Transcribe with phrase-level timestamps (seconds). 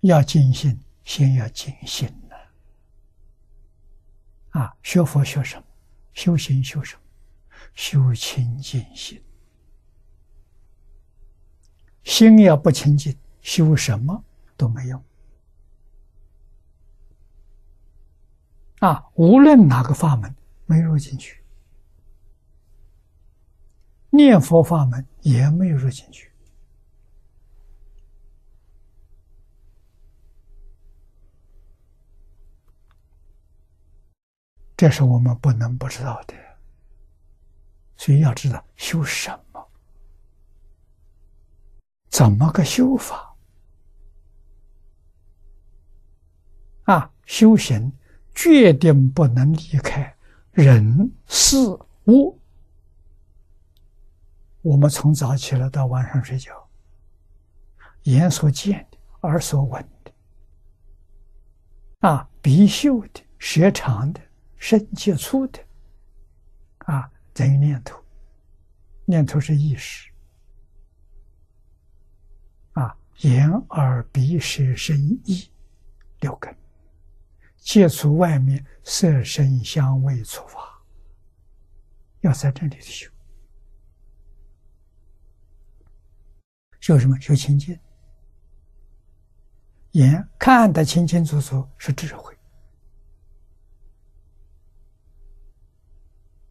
[0.00, 2.36] 要尽心，先要尽心呐。
[4.60, 5.64] 啊，学佛学什么？
[6.14, 7.02] 修行修什么？
[7.74, 9.22] 修清净心。
[12.04, 14.24] 心要不清净，修什么
[14.56, 15.04] 都没用。
[18.78, 20.34] 啊，无论哪个法门
[20.66, 21.42] 没入进去，
[24.10, 26.30] 念佛法门也没有入进去。
[34.76, 36.34] 这是我们不能不知道的，
[37.96, 39.66] 所以要知道修什么，
[42.10, 43.34] 怎么个修法
[46.84, 47.10] 啊？
[47.24, 47.90] 修行
[48.34, 50.14] 决定不能离开
[50.52, 51.56] 人事
[52.08, 52.38] 物。
[54.60, 56.52] 我们从早起来到晚上睡觉，
[58.02, 60.12] 眼所见的、耳所闻的、
[62.00, 64.20] 啊鼻嗅的、舌尝的。
[64.58, 65.60] 身接触的，
[66.78, 68.02] 啊，等于念头，
[69.04, 70.10] 念头是意识，
[72.72, 75.50] 啊，眼耳鼻舌身意
[76.20, 76.56] 六根，
[77.56, 80.82] 接触外面色声香味触法，
[82.20, 83.10] 要在这里修，
[86.80, 87.20] 修什么？
[87.20, 87.78] 修清净，
[89.92, 92.35] 眼看得清清楚楚是智慧。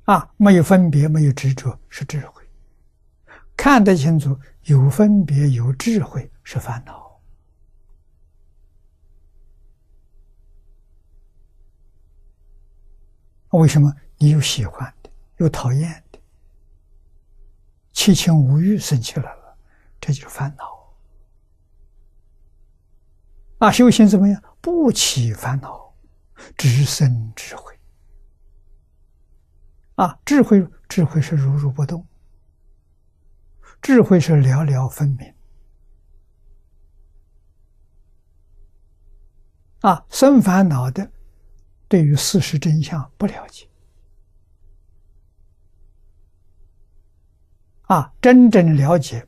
[0.06, 2.44] 啊，没有分别，没有执着，是智慧；
[3.58, 7.20] 看得清楚，有分别，有智慧，是烦恼。
[13.50, 16.20] 为什么你有喜欢的，有讨厌的，
[17.94, 19.58] 七情五欲生起来了，
[20.00, 20.96] 这就是烦恼。
[23.60, 24.44] 啊，修行怎么样？
[24.62, 25.96] 不起烦恼，
[26.58, 27.75] 只生智慧。
[29.96, 32.06] 啊，智慧，智慧是如如不动，
[33.82, 35.34] 智慧是了了分明。
[39.80, 41.12] 啊，生烦恼的，
[41.88, 43.70] 对于事实真相不了解。
[47.84, 49.28] 啊，真正了解，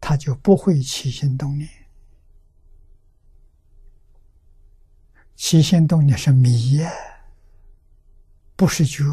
[0.00, 1.70] 他就不会起心动念。
[5.36, 6.90] 起心动念是迷呀，
[8.56, 9.04] 不是觉。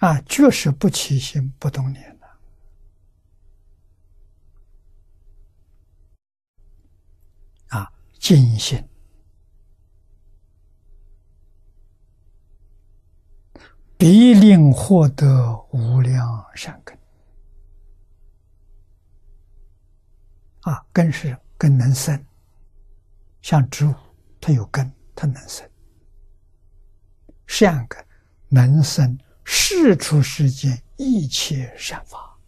[0.00, 2.28] 啊，就是不起心不动念的。
[7.76, 8.82] 啊，尽心
[13.96, 16.96] 必令获得无量善根。
[20.60, 22.24] 啊，根是根能生，
[23.42, 23.94] 像植物，
[24.40, 25.68] 它有根，它能生。
[27.48, 28.06] 善根
[28.48, 29.18] 能生。
[29.50, 32.38] 世出世间一切善法，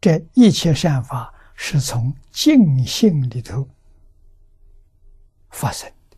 [0.00, 3.68] 这一切善法是从净性里头
[5.50, 6.16] 发生的。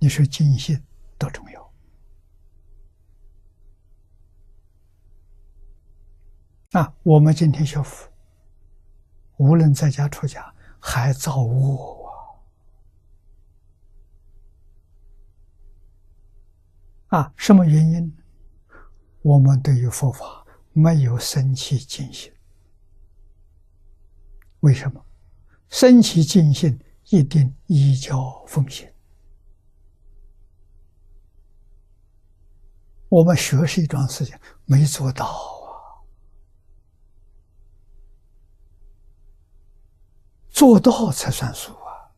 [0.00, 0.82] 你说净性
[1.16, 1.72] 多重要
[6.72, 6.92] 啊！
[7.04, 8.10] 我们今天学佛，
[9.36, 11.95] 无论在家出家，还造恶。
[17.08, 18.16] 啊，什么原因？
[19.22, 22.32] 我们对于佛法没有生起敬心。
[24.60, 25.04] 为什么？
[25.68, 26.78] 生起敬心
[27.10, 28.92] 一定依教奉行。
[33.08, 36.02] 我们学是一桩事情，没做到啊，
[40.50, 42.10] 做到才算数啊，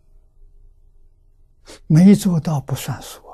[1.86, 3.27] 没做到不算数。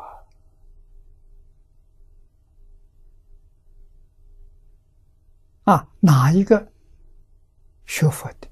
[5.65, 6.73] 啊，哪一个
[7.87, 8.49] 学佛的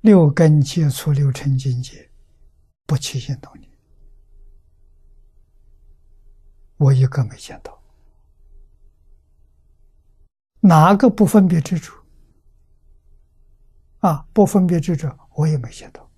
[0.00, 2.10] 六根接触六尘境界
[2.86, 3.70] 不起心动念？
[6.78, 7.82] 我一个没见到。
[10.60, 12.02] 哪个不分别之处？
[13.98, 16.10] 啊，不分别之处我也没见到。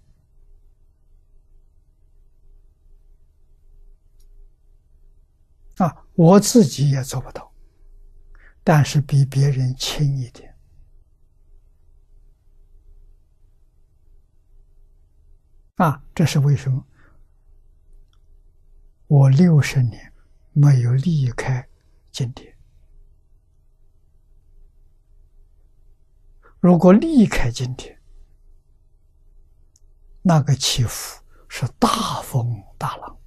[5.78, 7.47] 啊，我自己也做不到。
[8.70, 10.54] 但是比别人轻一点。
[15.76, 16.84] 啊这是为什么？
[19.06, 20.12] 我六十年
[20.52, 21.66] 没有离开
[22.10, 22.54] 今天。
[26.60, 27.98] 如果离开今天
[30.20, 33.18] 那个起伏是大风大浪。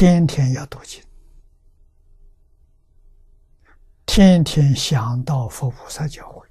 [0.00, 1.04] 天天要读经，
[4.06, 6.42] 天天想到佛菩萨教诲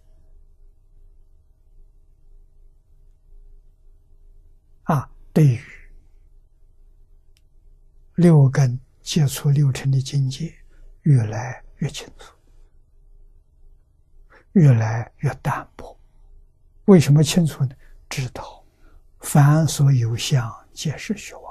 [4.84, 5.10] 啊！
[5.34, 5.60] 对于
[8.18, 10.54] 六根接触六尘的境界，
[11.02, 12.32] 越来越清楚。
[14.52, 16.00] 越来越淡薄，
[16.86, 17.76] 为什么清楚呢？
[18.08, 18.64] 知道，
[19.22, 21.49] 凡所有相，皆是虚妄。